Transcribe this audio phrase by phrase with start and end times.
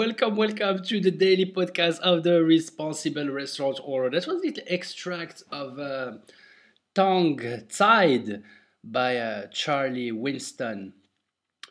[0.00, 4.08] welcome, welcome to the daily podcast of the Responsible Restaurant Owner.
[4.08, 6.12] That was a little extract of uh,
[6.94, 7.38] Tongue
[7.68, 8.42] Tied
[8.82, 10.94] by uh, Charlie Winston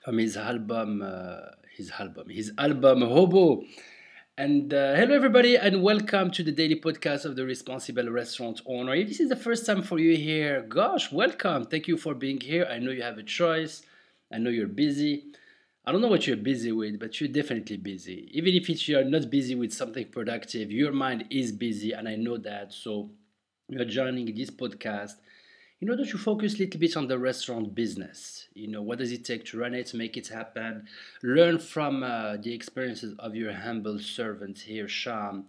[0.05, 1.37] from his album, uh,
[1.75, 3.63] his album, his album Hobo.
[4.37, 8.93] And uh, hello, everybody, and welcome to the daily podcast of the Responsible Restaurant Owner.
[8.93, 11.63] If this is the first time for you here, gosh, welcome.
[11.63, 12.67] Thank you for being here.
[12.69, 13.81] I know you have a choice.
[14.31, 15.33] I know you're busy.
[15.85, 18.29] I don't know what you're busy with, but you're definitely busy.
[18.33, 22.37] Even if you're not busy with something productive, your mind is busy, and I know
[22.37, 22.73] that.
[22.73, 23.09] So
[23.69, 25.13] you're joining this podcast
[25.81, 28.47] in order to focus a little bit on the restaurant business.
[28.53, 30.85] You know, what does it take to run it, make it happen?
[31.23, 35.45] Learn from uh, the experiences of your humble servant here, Sham,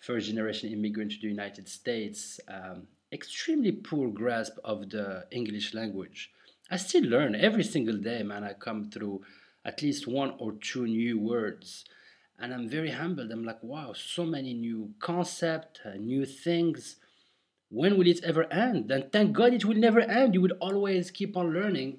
[0.00, 2.40] first generation immigrant to the United States.
[2.48, 6.32] Um, extremely poor grasp of the English language.
[6.70, 8.42] I still learn every single day, man.
[8.42, 9.20] I come through
[9.64, 11.84] at least one or two new words.
[12.38, 13.30] And I'm very humbled.
[13.30, 16.96] I'm like, wow, so many new concepts, uh, new things.
[17.70, 18.90] When will it ever end?
[18.90, 20.34] And thank God it will never end.
[20.34, 21.98] You will always keep on learning.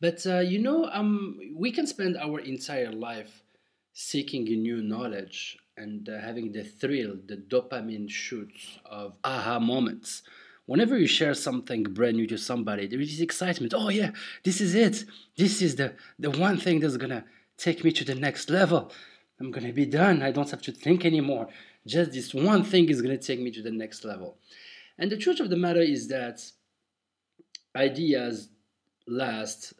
[0.00, 3.42] But uh, you know, um, we can spend our entire life
[3.92, 10.22] seeking new knowledge and uh, having the thrill, the dopamine shoots of aha moments
[10.68, 13.72] whenever you share something brand new to somebody, there is excitement.
[13.74, 14.10] Oh yeah,
[14.44, 15.04] this is it.
[15.36, 17.24] This is the the one thing that's gonna
[17.56, 18.92] take me to the next level.
[19.40, 20.22] I'm gonna be done.
[20.22, 21.48] I don't have to think anymore.
[21.86, 24.36] Just this one thing is gonna take me to the next level.
[24.98, 26.36] And the truth of the matter is that
[27.74, 28.50] ideas
[29.06, 29.72] last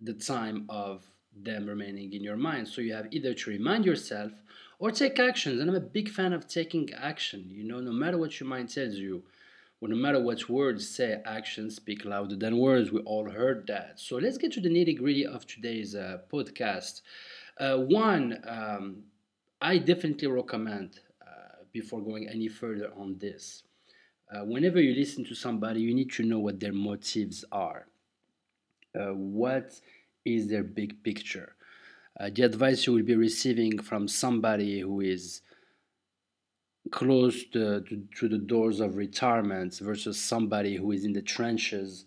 [0.00, 1.04] the time of
[1.36, 2.66] them remaining in your mind.
[2.66, 4.32] So you have either to remind yourself
[4.78, 5.60] or take actions.
[5.60, 7.46] And I'm a big fan of taking action.
[7.50, 9.22] You know, no matter what your mind tells you,
[9.80, 12.90] well, no matter what words say, actions speak louder than words.
[12.90, 14.00] We all heard that.
[14.00, 17.02] So let's get to the nitty gritty of today's uh, podcast.
[17.58, 19.04] Uh, one, um,
[19.60, 23.62] I definitely recommend uh, before going any further on this.
[24.32, 27.86] Uh, whenever you listen to somebody, you need to know what their motives are.
[28.98, 29.80] Uh, what
[30.24, 31.54] is their big picture?
[32.18, 35.42] Uh, the advice you will be receiving from somebody who is
[36.90, 42.04] close to, to, to, the doors of retirement versus somebody who is in the trenches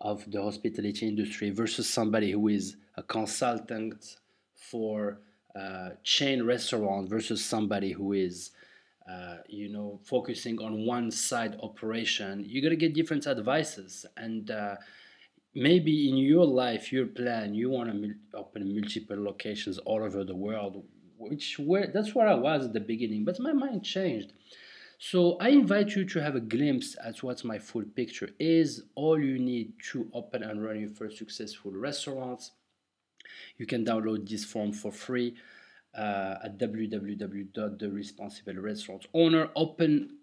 [0.00, 4.16] of the hospitality industry versus somebody who is a consultant
[4.54, 5.18] for
[5.54, 8.50] uh, chain restaurant versus somebody who is
[9.10, 12.44] uh, you know focusing on one side operation.
[12.46, 14.76] You're gonna get different advices and uh,
[15.54, 20.34] maybe in your life your plan you want to open multiple locations all over the
[20.34, 20.84] world
[21.18, 24.32] which where that's where I was at the beginning, but my mind changed.
[24.98, 28.84] So I invite you to have a glimpse at what my full picture is.
[28.94, 32.50] All you need to open and run your first successful restaurant.
[33.58, 35.34] You can download this form for free
[35.96, 39.50] uh, at www.theresponsiblerestaurantowner.
[39.56, 40.18] Open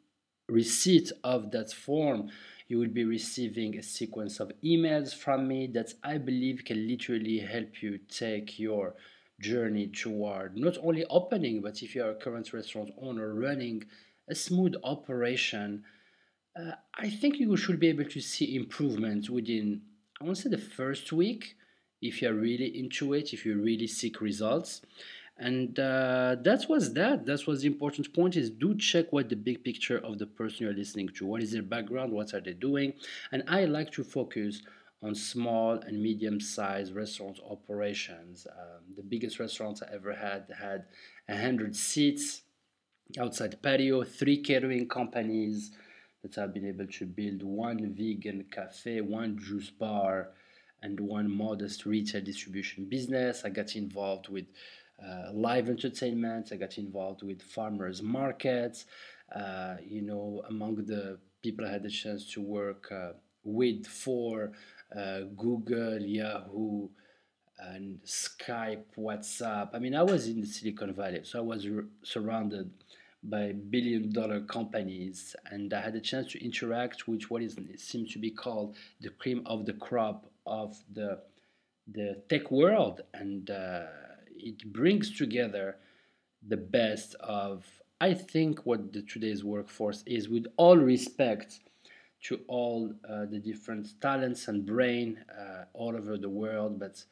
[0.48, 2.32] receipt of that form
[2.72, 7.40] you will be receiving a sequence of emails from me that I believe can literally
[7.40, 8.96] help you take your
[9.42, 13.84] journey toward not only opening, but if you are a current restaurant owner running
[14.30, 15.84] a smooth operation,
[16.60, 19.82] uh, I think you should be able to see improvement within,
[20.20, 21.56] I want to say, the first week
[22.02, 24.82] if you're really into it, if you really seek results.
[25.38, 27.26] And uh, that was that.
[27.26, 30.66] That was the important point is do check what the big picture of the person
[30.66, 31.26] you're listening to.
[31.26, 32.12] What is their background?
[32.12, 32.94] What are they doing?
[33.32, 34.62] And I like to focus
[35.04, 38.46] on small and medium-sized restaurant operations.
[38.52, 40.86] Um, the biggest restaurants I ever had had
[41.28, 42.44] 100 seats
[43.20, 45.72] outside patio, three catering companies
[46.22, 50.30] that have been able to build one vegan cafe, one juice bar,
[50.84, 53.44] and one modest retail distribution business.
[53.44, 54.46] I got involved with
[55.04, 56.50] uh, live entertainment.
[56.52, 58.86] I got involved with farmers markets.
[59.34, 63.14] Uh, you know, among the people I had the chance to work uh,
[63.44, 64.52] with for
[64.96, 66.90] uh, Google, Yahoo,
[67.60, 69.70] and Skype, WhatsApp.
[69.74, 71.68] I mean, I was in the Silicon Valley, so I was
[72.04, 72.72] surrounded
[73.24, 78.12] by billion dollar companies, and I had a chance to interact with what is seems
[78.14, 81.20] to be called the cream of the crop of the
[81.88, 83.84] the tech world, and uh,
[84.36, 85.78] it brings together
[86.48, 87.66] the best of
[88.00, 91.60] I think what the today's workforce is, with all respect
[92.24, 97.04] to all uh, the different talents and brain uh, all over the world, but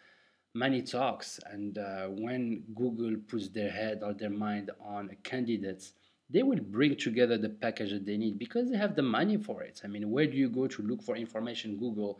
[0.53, 1.39] money talks.
[1.51, 5.93] And uh, when Google puts their head or their mind on candidates,
[6.29, 9.63] they will bring together the package that they need because they have the money for
[9.63, 9.81] it.
[9.83, 11.77] I mean, where do you go to look for information?
[11.77, 12.19] Google,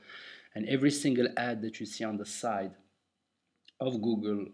[0.56, 2.72] and every single ad that you see on the side
[3.80, 4.48] of Google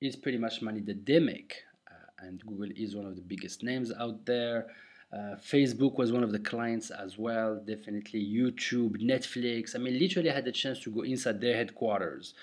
[0.00, 1.62] is pretty much money that they make.
[1.90, 4.68] Uh, and Google is one of the biggest names out there.
[5.14, 8.20] Uh, Facebook was one of the clients as well, definitely.
[8.20, 9.76] YouTube, Netflix.
[9.76, 12.34] I mean, literally, I had the chance to go inside their headquarters,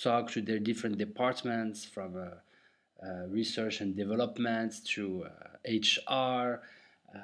[0.00, 2.26] talk to their different departments from uh,
[3.04, 5.26] uh, research and development to
[5.66, 6.60] HR.
[7.12, 7.18] Uh,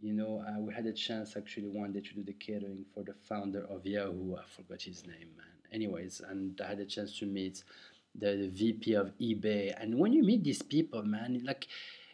[0.00, 3.02] you know, uh, we had a chance actually one day to do the catering for
[3.02, 4.36] the founder of Yahoo.
[4.36, 5.46] I forgot his name, man.
[5.72, 7.64] Anyways, and I had a chance to meet
[8.14, 9.74] the, the VP of eBay.
[9.78, 11.66] And when you meet these people, man, like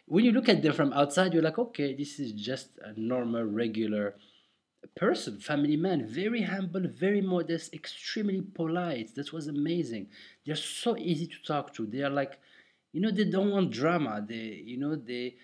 [0.07, 3.43] when you look at them from outside, you're like, okay, this is just a normal,
[3.43, 4.15] regular
[4.95, 9.15] person, family man, very humble, very modest, extremely polite.
[9.15, 10.07] That was amazing.
[10.45, 11.85] They're so easy to talk to.
[11.85, 12.39] They are like,
[12.93, 14.23] you know, they don't want drama.
[14.27, 15.35] They, you know, they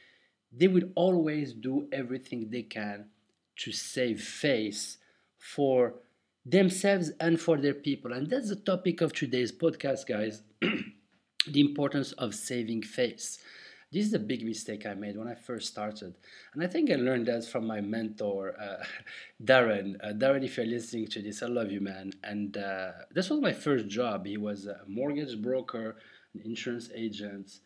[0.54, 3.06] they will always do everything they can
[3.58, 4.98] to save face
[5.38, 5.94] for
[6.46, 8.12] themselves and for their people.
[8.13, 13.40] And that's the topic of today's podcast, guys the importance of saving face.
[13.92, 16.16] This is a big mistake I made when I first started.
[16.54, 18.86] And I think I learned that from my mentor, uh,
[19.44, 19.98] Darren.
[20.02, 22.14] Uh, Darren, if you're listening to this, I love you, man.
[22.24, 24.26] And uh, this was my first job.
[24.26, 25.98] He was a mortgage broker,
[26.34, 27.60] an insurance agent,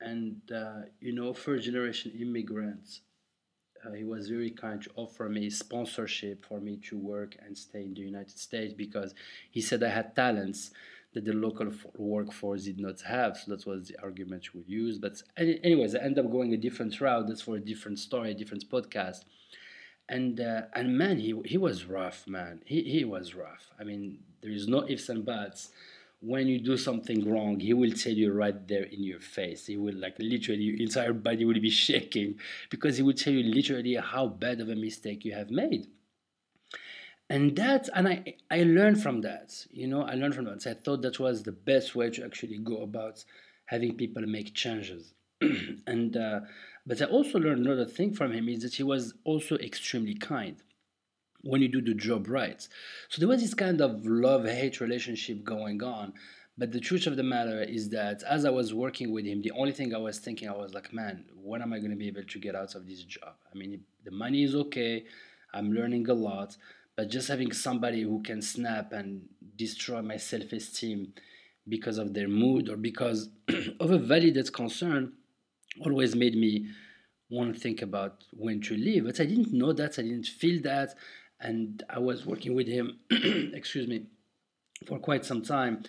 [0.00, 3.02] and, uh, you know, first generation immigrants.
[3.84, 7.82] Uh, he was very kind to offer me sponsorship for me to work and stay
[7.82, 9.14] in the United States because
[9.50, 10.70] he said I had talents
[11.14, 13.36] that the local workforce did not have.
[13.36, 15.00] So that was the argument we used.
[15.00, 17.26] But anyways, I end up going a different route.
[17.28, 19.24] That's for a different story, a different podcast.
[20.08, 22.60] And uh, and man, he he was rough, man.
[22.66, 23.70] He he was rough.
[23.78, 25.70] I mean, there is no ifs and buts.
[26.20, 29.66] When you do something wrong, he will tell you right there in your face.
[29.66, 32.38] He will like literally your entire body will be shaking
[32.70, 35.88] because he will tell you literally how bad of a mistake you have made
[37.32, 40.70] and that and i i learned from that you know i learned from that so
[40.70, 43.24] i thought that was the best way to actually go about
[43.64, 45.14] having people make changes
[45.86, 46.40] and uh,
[46.86, 50.56] but i also learned another thing from him is that he was also extremely kind
[51.40, 52.68] when you do the job right
[53.08, 56.12] so there was this kind of love hate relationship going on
[56.58, 59.52] but the truth of the matter is that as I was working with him, the
[59.52, 62.08] only thing I was thinking, I was like, man, when am I going to be
[62.08, 63.36] able to get out of this job?
[63.50, 65.06] I mean, the money is okay.
[65.54, 66.58] I'm learning a lot
[66.96, 69.22] but just having somebody who can snap and
[69.56, 71.12] destroy my self-esteem
[71.68, 73.30] because of their mood or because
[73.80, 75.12] of a valid concern
[75.84, 76.68] always made me
[77.30, 79.04] want to think about when to leave.
[79.04, 80.94] But i didn't know that i didn't feel that
[81.40, 84.06] and i was working with him excuse me
[84.86, 85.82] for quite some time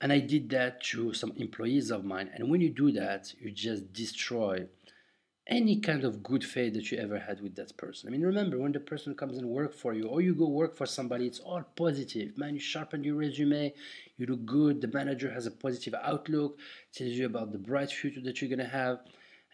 [0.00, 2.30] and i did that to some employees of mine.
[2.34, 4.66] And when you do that you just destroy
[5.48, 8.08] any kind of good faith that you ever had with that person.
[8.08, 10.76] I mean, remember when the person comes and work for you, or you go work
[10.76, 12.36] for somebody, it's all positive.
[12.36, 13.72] Man, you sharpen your resume,
[14.18, 14.82] you look good.
[14.82, 16.58] The manager has a positive outlook,
[16.92, 18.98] tells you about the bright future that you're gonna have,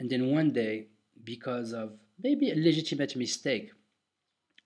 [0.00, 0.88] and then one day,
[1.22, 3.70] because of maybe a legitimate mistake,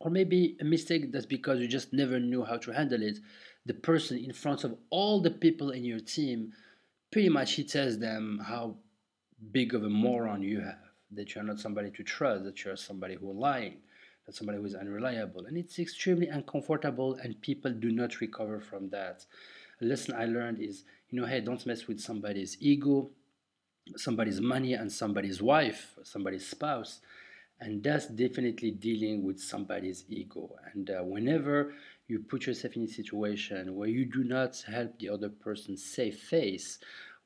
[0.00, 3.18] or maybe a mistake that's because you just never knew how to handle it,
[3.66, 6.52] the person in front of all the people in your team,
[7.10, 8.76] pretty much he tells them how
[9.52, 13.14] big of a moron you have that you're not somebody to trust, that you're somebody
[13.14, 13.78] who is lying,
[14.26, 15.46] that somebody who is unreliable.
[15.46, 19.24] And it's extremely uncomfortable, and people do not recover from that.
[19.80, 23.10] A lesson I learned is, you know, hey, don't mess with somebody's ego,
[23.96, 27.00] somebody's money, and somebody's wife, somebody's spouse.
[27.60, 30.54] And that's definitely dealing with somebody's ego.
[30.72, 31.74] And uh, whenever
[32.06, 36.16] you put yourself in a situation where you do not help the other person save
[36.16, 36.78] face,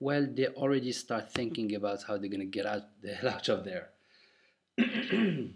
[0.03, 3.49] well, they already start thinking about how they're going to get out the hell out
[3.49, 3.91] of there.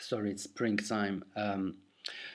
[0.00, 1.22] Sorry, it's springtime.
[1.36, 1.76] Um,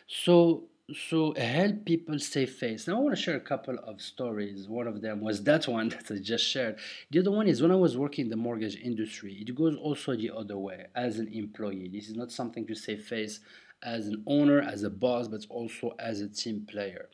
[0.07, 0.65] so,
[1.09, 2.87] so help people save face.
[2.87, 4.67] Now, I want to share a couple of stories.
[4.67, 6.77] One of them was that one that I just shared.
[7.09, 9.33] The other one is when I was working in the mortgage industry.
[9.33, 11.89] It goes also the other way as an employee.
[11.91, 13.39] This is not something to save face
[13.81, 17.09] as an owner, as a boss, but also as a team player.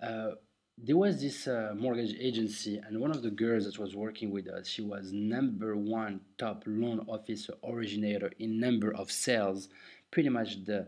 [0.00, 0.32] Uh,
[0.76, 4.48] there was this uh, mortgage agency and one of the girls that was working with
[4.48, 9.68] us she was number one top loan officer originator in number of sales
[10.10, 10.86] pretty much the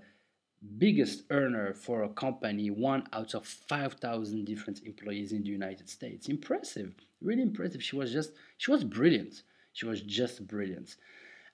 [0.79, 6.29] biggest earner for a company one out of 5000 different employees in the united states.
[6.29, 7.83] Impressive really impressive.
[7.83, 9.43] She was just she was brilliant.
[9.73, 10.97] She was just brilliant.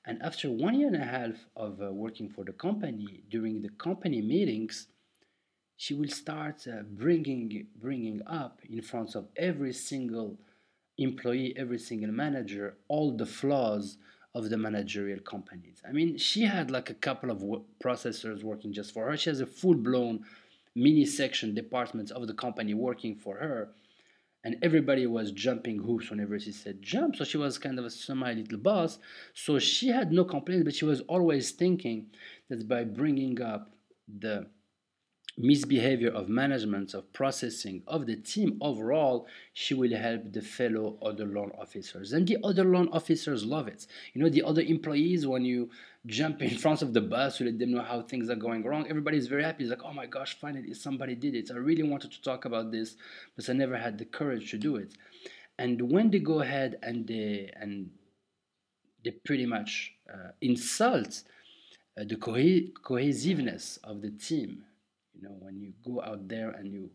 [0.05, 3.69] And after one year and a half of uh, working for the company during the
[3.71, 4.89] company meetings
[5.83, 10.39] she will start uh, bringing bringing up in front of every single
[10.97, 13.99] employee, every single manager, all the flaws
[14.33, 15.83] of the managerial companies.
[15.89, 17.39] I mean, she had like a couple of
[17.85, 19.17] processors working just for her.
[19.17, 20.25] She has a full blown
[20.77, 23.61] mini section departments of the company working for her.
[24.45, 27.11] and everybody was jumping hoops whenever she said jump.
[27.17, 28.93] So she was kind of a semi little boss.
[29.45, 31.99] So she had no complaints, but she was always thinking
[32.49, 33.62] that by bringing up
[34.25, 34.35] the
[35.39, 41.25] misbehavior of management, of processing, of the team overall, she will help the fellow other
[41.25, 42.12] loan officers.
[42.12, 43.87] And the other loan officers love it.
[44.12, 45.71] You know, the other employees, when you
[46.07, 48.87] jump in front of the bus to let them know how things are going wrong,
[48.89, 49.65] everybody's very happy.
[49.65, 51.51] It's like, oh my gosh, finally somebody did it.
[51.51, 52.97] I really wanted to talk about this,
[53.35, 54.95] but I never had the courage to do it.
[55.59, 57.91] And when they go ahead and they and
[59.05, 61.23] they pretty much uh, insult
[61.99, 64.65] uh, the co- cohesiveness of the team
[65.23, 66.91] you know, when you go out there and you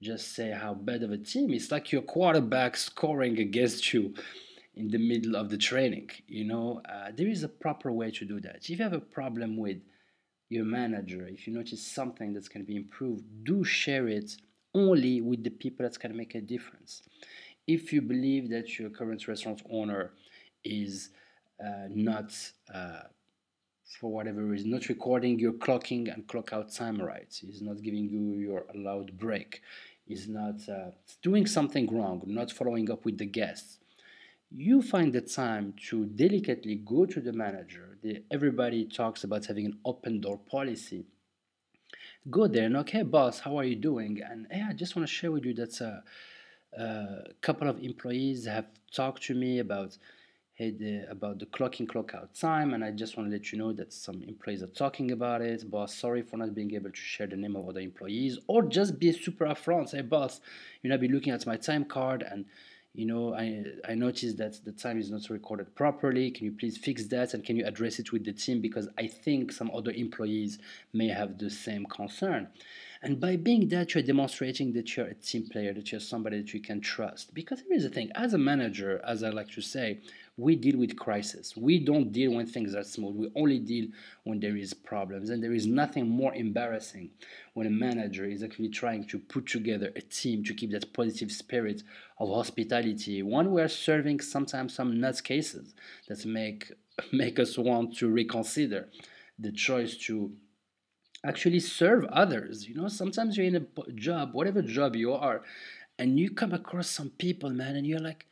[0.00, 4.14] just say how bad of a team, it's like your quarterback scoring against you
[4.74, 6.10] in the middle of the training.
[6.26, 8.56] You know, uh, there is a proper way to do that.
[8.56, 9.78] If you have a problem with
[10.50, 14.36] your manager, if you notice something that's going to be improved, do share it
[14.74, 17.02] only with the people that's going to make a difference.
[17.66, 20.12] If you believe that your current restaurant owner
[20.64, 21.10] is
[21.64, 22.32] uh, not
[22.72, 23.00] uh,
[23.88, 28.08] for whatever reason, not recording your clocking and clock out time right, is not giving
[28.08, 29.62] you your allowed break,
[30.06, 30.90] is not uh,
[31.22, 33.78] doing something wrong, not following up with the guests,
[34.50, 37.98] you find the time to delicately go to the manager.
[38.02, 41.04] The, everybody talks about having an open door policy.
[42.30, 44.20] Go there and okay, boss, how are you doing?
[44.22, 46.00] And hey, I just want to share with you that uh,
[46.78, 49.96] a uh, couple of employees have talked to me about
[50.58, 53.52] hey, uh, about the clock in clock out time and i just want to let
[53.52, 55.70] you know that some employees are talking about it.
[55.70, 58.98] Boss sorry for not being able to share the name of other employees or just
[58.98, 59.90] be super upfront.
[59.90, 60.40] Say boss
[60.82, 62.44] you know be looking at my time card and
[62.92, 66.32] you know i i noticed that the time is not recorded properly.
[66.32, 68.60] Can you please fix that and can you address it with the team?
[68.60, 70.58] Because i think some other employees
[70.92, 72.48] may have the same concern
[73.02, 76.52] and by being that, you're demonstrating that you're a team player, that you're somebody that
[76.52, 77.32] you can trust.
[77.32, 80.00] Because here's the thing as a manager, as I like to say,
[80.36, 81.56] we deal with crisis.
[81.56, 83.16] We don't deal when things are smooth.
[83.16, 83.88] We only deal
[84.24, 85.30] when there is problems.
[85.30, 87.10] And there is nothing more embarrassing
[87.54, 91.30] when a manager is actually trying to put together a team to keep that positive
[91.30, 91.82] spirit
[92.18, 93.22] of hospitality.
[93.22, 95.74] One we are serving sometimes some nuts cases
[96.08, 96.72] that make
[97.12, 98.88] make us want to reconsider
[99.38, 100.32] the choice to
[101.24, 102.68] actually serve others.
[102.68, 105.42] You know, sometimes you're in a job, whatever job you are,
[105.98, 108.26] and you come across some people, man, and you're like,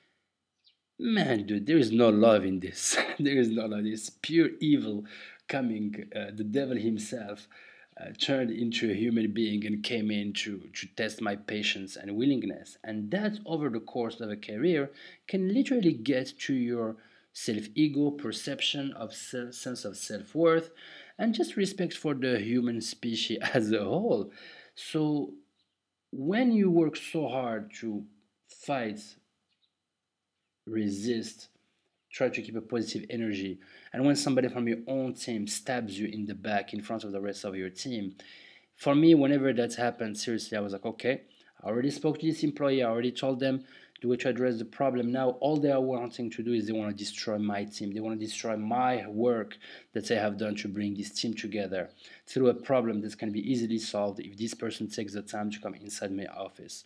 [0.99, 2.97] man, dude, there is no love in this.
[3.19, 3.85] there is no love.
[3.85, 5.05] It's pure evil
[5.49, 6.09] coming.
[6.15, 7.49] Uh, the devil himself
[8.01, 12.17] uh, turned into a human being and came in to, to test my patience and
[12.17, 12.77] willingness.
[12.85, 14.91] And that, over the course of a career,
[15.27, 16.97] can literally get to your
[17.33, 20.71] self ego, perception of sense of self worth,
[21.19, 24.31] and just respect for the human species as a whole.
[24.75, 25.33] So,
[26.13, 28.05] when you work so hard to
[28.49, 29.01] fight,
[30.67, 31.49] resist,
[32.11, 33.59] try to keep a positive energy,
[33.93, 37.13] and when somebody from your own team stabs you in the back in front of
[37.13, 38.15] the rest of your team,
[38.77, 41.23] for me, whenever that happened, seriously, I was like, okay,
[41.63, 43.65] I already spoke to this employee, I already told them
[44.01, 47.05] to address the problem now all they are wanting to do is they want to
[47.05, 47.93] destroy my team.
[47.93, 49.57] They want to destroy my work
[49.95, 51.89] that i have done to bring this team together
[52.27, 55.61] through a problem that can be easily solved if this person takes the time to
[55.61, 56.85] come inside my office.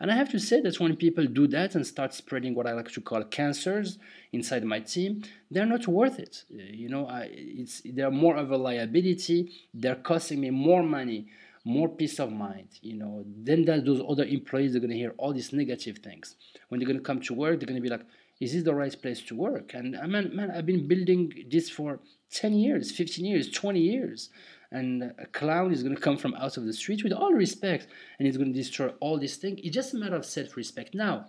[0.00, 2.72] And i have to say that when people do that and start spreading what i
[2.72, 3.98] like to call cancers
[4.32, 6.44] inside my team they're not worth it.
[6.50, 9.52] You know I, it's they're more of a liability.
[9.74, 11.26] They're costing me more money
[11.64, 13.24] more peace of mind you know.
[13.26, 16.36] Then that those other employees are going to hear all these negative things.
[16.68, 18.06] When they're going to come to work they're going to be like
[18.40, 19.74] is this the right place to work?
[19.74, 22.00] And uh, i mean man i've been building this for
[22.32, 24.30] 10 years 15 years 20 years.
[24.70, 27.88] And a clown is going to come from out of the street with all respect
[28.18, 29.60] and he's going to destroy all these things.
[29.62, 30.94] It's just a matter of self-respect.
[30.94, 31.26] Now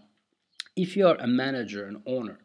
[0.75, 2.39] if you are a manager an owner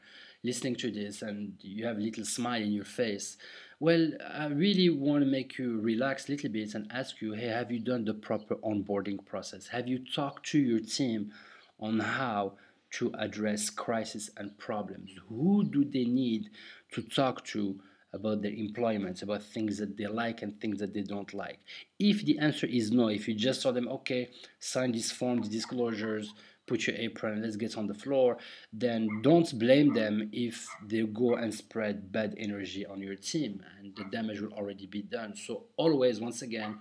[0.45, 3.37] listening to this and you have a little smile in your face
[3.81, 7.47] well, I really want to make you relax a little bit and ask you, hey,
[7.47, 9.69] have you done the proper onboarding process?
[9.69, 11.31] Have you talked to your team
[11.79, 12.55] on how
[12.91, 15.13] to address crisis and problems?
[15.29, 16.51] Who do they need
[16.93, 17.79] to talk to
[18.13, 21.61] about their employment, about things that they like and things that they don't like?
[21.99, 25.49] If the answer is no, if you just told them, okay, sign this form, the
[25.49, 26.33] disclosures,
[26.69, 28.37] put your apron, let's get on the floor,
[28.73, 33.97] then don't blame them if they go and spread bad energy on your team and
[33.97, 35.35] the damage will already be done.
[35.35, 36.79] So, always, once again,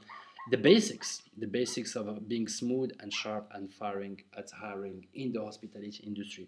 [0.50, 5.44] the basics, the basics of being smooth and sharp and firing at hiring in the
[5.44, 6.48] hospitality industry.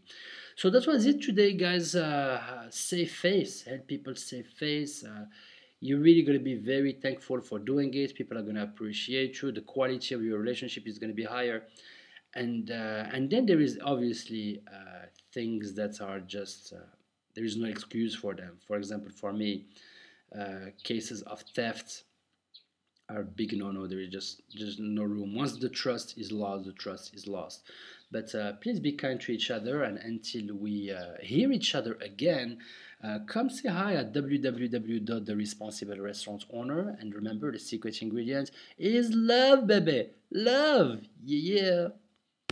[0.56, 1.96] So that was it today, guys.
[1.96, 5.04] Uh, save face, help people save face.
[5.04, 5.26] Uh,
[5.82, 8.16] you're really going to be very thankful for doing it.
[8.16, 9.52] People are going to appreciate you.
[9.52, 11.64] The quality of your relationship is going to be higher
[12.36, 16.86] and uh, and then there is obviously uh, things that are just uh,
[17.36, 18.58] there is no excuse for them.
[18.68, 19.66] For example, for me,
[20.38, 22.04] uh, cases of theft
[23.10, 23.88] are big no-no.
[23.88, 25.36] There is just just no room.
[25.36, 27.64] Once the trust is lost, the trust is lost.
[28.12, 31.96] But uh, please be kind to each other, and until we uh, hear each other
[32.02, 32.58] again,
[33.04, 37.00] uh, come say hi at www.theresponsiblerestaurantowner.
[37.00, 40.10] And remember, the secret ingredient is love, baby.
[40.32, 41.02] Love.
[41.24, 41.90] Yeah.